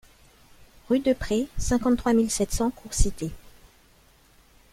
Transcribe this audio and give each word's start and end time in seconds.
Rue 0.89 0.97
de 0.99 1.13
Prés, 1.13 1.47
cinquante-trois 1.59 2.13
mille 2.13 2.31
sept 2.31 2.51
cents 2.51 2.71
Courcité 2.71 3.29